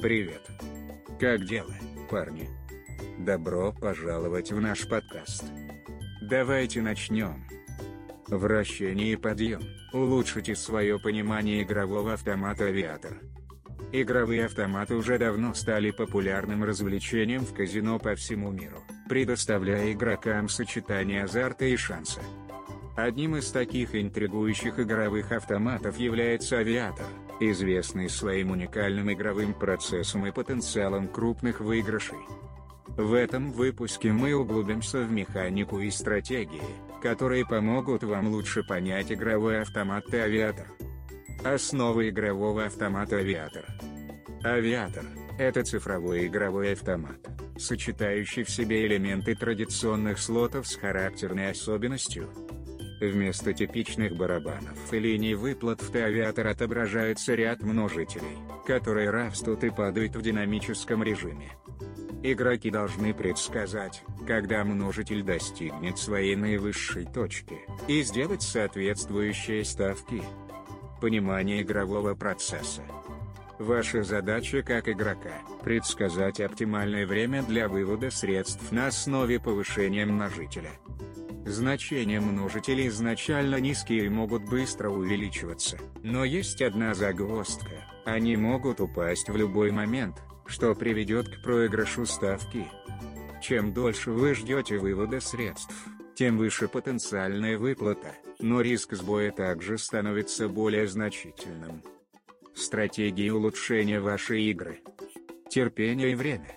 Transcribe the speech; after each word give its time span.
Привет. 0.00 0.42
Как 1.18 1.44
дела, 1.44 1.74
парни? 2.08 2.48
Добро 3.18 3.72
пожаловать 3.72 4.52
в 4.52 4.60
наш 4.60 4.88
подкаст. 4.88 5.42
Давайте 6.22 6.82
начнем. 6.82 7.44
Вращение 8.28 9.14
и 9.14 9.16
подъем. 9.16 9.60
Улучшите 9.92 10.54
свое 10.54 11.00
понимание 11.00 11.64
игрового 11.64 12.12
автомата 12.12 12.66
«Авиатор». 12.66 13.20
Игровые 13.90 14.44
автоматы 14.44 14.94
уже 14.94 15.18
давно 15.18 15.52
стали 15.52 15.90
популярным 15.90 16.62
развлечением 16.62 17.40
в 17.44 17.52
казино 17.52 17.98
по 17.98 18.14
всему 18.14 18.52
миру, 18.52 18.84
предоставляя 19.08 19.92
игрокам 19.92 20.48
сочетание 20.48 21.24
азарта 21.24 21.64
и 21.64 21.74
шанса. 21.74 22.20
Одним 22.96 23.34
из 23.34 23.50
таких 23.50 23.96
интригующих 23.96 24.78
игровых 24.78 25.32
автоматов 25.32 25.98
является 25.98 26.58
«Авиатор», 26.58 27.06
известный 27.40 28.08
своим 28.08 28.50
уникальным 28.50 29.12
игровым 29.12 29.54
процессом 29.54 30.26
и 30.26 30.32
потенциалом 30.32 31.08
крупных 31.08 31.60
выигрышей. 31.60 32.18
В 32.96 33.14
этом 33.14 33.52
выпуске 33.52 34.12
мы 34.12 34.34
углубимся 34.34 34.98
в 34.98 35.12
механику 35.12 35.78
и 35.78 35.90
стратегии, 35.90 36.60
которые 37.00 37.46
помогут 37.46 38.02
вам 38.02 38.28
лучше 38.28 38.62
понять 38.64 39.12
игровой 39.12 39.60
автомат 39.60 40.12
авиатор. 40.12 40.66
Основы 41.44 42.08
игрового 42.08 42.64
автомата 42.64 43.16
«Авиатор». 43.16 43.64
«Авиатор»— 44.44 45.04
это 45.38 45.62
цифровой 45.62 46.26
игровой 46.26 46.72
автомат, 46.72 47.20
сочетающий 47.56 48.42
в 48.42 48.50
себе 48.50 48.84
элементы 48.86 49.36
традиционных 49.36 50.18
слотов 50.18 50.66
с 50.66 50.74
характерной 50.74 51.50
особенностью. 51.50 52.28
Вместо 53.00 53.52
типичных 53.52 54.16
барабанов 54.16 54.92
и 54.92 54.98
линий 54.98 55.34
выплат 55.34 55.80
в 55.80 55.90
Т-авиатор 55.92 56.48
отображается 56.48 57.34
ряд 57.34 57.62
множителей, 57.62 58.38
которые 58.66 59.10
растут 59.10 59.62
и 59.62 59.70
падают 59.70 60.16
в 60.16 60.22
динамическом 60.22 61.04
режиме. 61.04 61.52
Игроки 62.24 62.70
должны 62.70 63.14
предсказать, 63.14 64.02
когда 64.26 64.64
множитель 64.64 65.22
достигнет 65.22 65.98
своей 65.98 66.34
наивысшей 66.34 67.04
точки, 67.04 67.58
и 67.86 68.02
сделать 68.02 68.42
соответствующие 68.42 69.64
ставки. 69.64 70.22
Понимание 71.00 71.62
игрового 71.62 72.16
процесса. 72.16 72.82
Ваша 73.60 74.02
задача 74.02 74.62
как 74.62 74.88
игрока– 74.88 75.42
предсказать 75.62 76.40
оптимальное 76.40 77.06
время 77.06 77.44
для 77.44 77.68
вывода 77.68 78.10
средств 78.10 78.72
на 78.72 78.88
основе 78.88 79.38
повышения 79.38 80.04
множителя. 80.04 80.72
Значения 81.48 82.20
множителей 82.20 82.88
изначально 82.88 83.56
низкие 83.60 84.06
и 84.06 84.08
могут 84.08 84.44
быстро 84.44 84.90
увеличиваться, 84.90 85.78
но 86.02 86.24
есть 86.24 86.62
одна 86.62 86.94
загвоздка– 86.94 87.84
они 88.08 88.36
могут 88.36 88.80
упасть 88.80 89.28
в 89.28 89.36
любой 89.36 89.70
момент, 89.70 90.16
что 90.46 90.74
приведет 90.74 91.28
к 91.28 91.42
проигрышу 91.42 92.06
ставки. 92.06 92.66
Чем 93.42 93.74
дольше 93.74 94.12
вы 94.12 94.34
ждете 94.34 94.78
вывода 94.78 95.20
средств, 95.20 95.74
тем 96.14 96.38
выше 96.38 96.68
потенциальная 96.68 97.58
выплата, 97.58 98.14
но 98.38 98.62
риск 98.62 98.94
сбоя 98.94 99.30
также 99.30 99.76
становится 99.76 100.48
более 100.48 100.88
значительным. 100.88 101.82
Стратегии 102.54 103.28
улучшения 103.28 104.00
вашей 104.00 104.44
игры. 104.44 104.80
Терпение 105.50 106.12
и 106.12 106.14
время. 106.14 106.56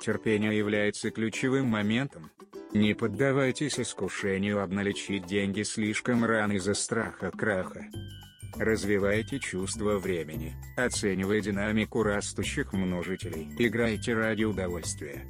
Терпение 0.00 0.58
является 0.58 1.12
ключевым 1.12 1.66
моментом. 1.66 2.32
Не 2.74 2.94
поддавайтесь 2.94 3.78
искушению 3.78 4.62
обналичить 4.62 5.26
деньги 5.26 5.62
слишком 5.62 6.24
рано 6.24 6.52
из-за 6.52 6.72
страха 6.72 7.30
краха. 7.30 7.84
Развивайте 8.56 9.38
чувство 9.40 9.98
времени, 9.98 10.54
оценивая 10.76 11.42
динамику 11.42 12.02
растущих 12.02 12.72
множителей. 12.72 13.54
Играйте 13.58 14.14
ради 14.14 14.44
удовольствия. 14.44 15.26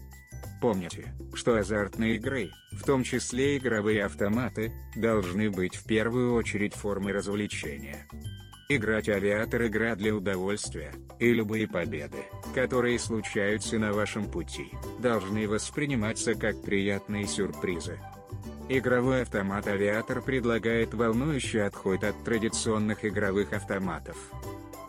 Помните, 0.60 1.12
что 1.34 1.56
азартные 1.56 2.14
игры, 2.14 2.52
в 2.70 2.84
том 2.84 3.02
числе 3.02 3.58
игровые 3.58 4.04
автоматы, 4.04 4.72
должны 4.94 5.50
быть 5.50 5.74
в 5.74 5.84
первую 5.84 6.34
очередь 6.34 6.74
формой 6.74 7.12
развлечения. 7.12 8.06
Играть 8.74 9.10
авиатор– 9.10 9.66
игра 9.66 9.94
для 9.96 10.14
удовольствия, 10.14 10.92
и 11.18 11.30
любые 11.30 11.68
победы, 11.68 12.24
которые 12.54 12.98
случаются 12.98 13.78
на 13.78 13.92
вашем 13.92 14.24
пути, 14.24 14.70
должны 14.98 15.46
восприниматься 15.46 16.34
как 16.34 16.62
приятные 16.62 17.26
сюрпризы. 17.26 18.00
Игровой 18.70 19.22
автомат 19.22 19.66
«Авиатор» 19.66 20.22
предлагает 20.22 20.94
волнующий 20.94 21.62
отход 21.62 22.02
от 22.02 22.24
традиционных 22.24 23.04
игровых 23.04 23.52
автоматов. 23.52 24.16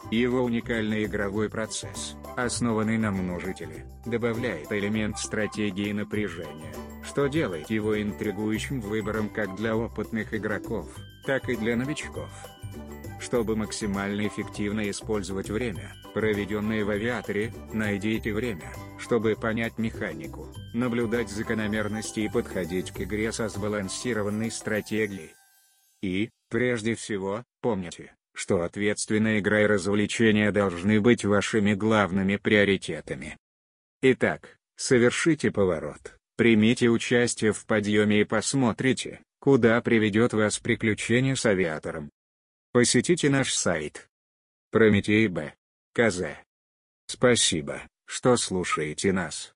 Его 0.10 0.44
уникальный 0.44 1.04
игровой 1.04 1.50
процесс, 1.50 2.16
основанный 2.38 2.98
на 2.98 3.12
множителе, 3.12 3.86
добавляет 4.06 4.72
элемент 4.72 5.18
стратегии 5.18 5.92
напряжения, 5.92 6.74
что 7.04 7.28
делает 7.28 7.70
его 7.70 8.02
интригующим 8.02 8.80
выбором 8.80 9.28
как 9.28 9.58
для 9.58 9.76
опытных 9.76 10.34
игроков, 10.34 10.88
так 11.26 11.50
и 11.50 11.58
для 11.58 11.76
новичков. 11.76 12.30
Чтобы 13.34 13.56
максимально 13.56 14.28
эффективно 14.28 14.88
использовать 14.92 15.50
время, 15.50 15.96
проведенное 16.14 16.86
в 16.86 16.92
авиаторе, 16.92 17.52
найдите 17.74 18.32
время, 18.32 18.72
чтобы 19.00 19.36
понять 19.36 19.80
механику, 19.80 20.54
наблюдать 20.76 21.32
закономерности 21.32 22.20
и 22.20 22.30
подходить 22.30 22.92
к 22.92 23.02
игре 23.02 23.32
со 23.32 23.50
сбалансированной 23.50 24.52
стратегией. 24.52 25.34
И, 26.04 26.30
прежде 26.48 26.94
всего, 26.94 27.44
помните, 27.60 28.14
что 28.36 28.62
ответственная 28.62 29.40
игра 29.40 29.62
и 29.62 29.66
развлечения 29.66 30.52
должны 30.52 31.02
быть 31.02 31.26
вашими 31.26 31.74
главными 31.74 32.36
приоритетами. 32.36 33.40
Итак, 34.04 34.60
совершите 34.76 35.50
поворот, 35.50 36.20
примите 36.38 36.88
участие 36.88 37.52
в 37.52 37.66
подъеме 37.66 38.22
и 38.22 38.26
посмотрите, 38.26 39.22
куда 39.40 39.82
приведет 39.82 40.34
вас 40.34 40.60
приключение 40.60 41.36
с 41.36 41.48
авиатором. 41.48 42.12
Посетите 42.74 43.30
наш 43.30 43.54
сайт. 43.54 44.10
Прометей 44.72 45.28
Б. 45.28 45.54
КЗ. 45.94 46.24
Спасибо, 47.06 47.84
что 48.06 48.36
слушаете 48.36 49.14
нас. 49.14 49.52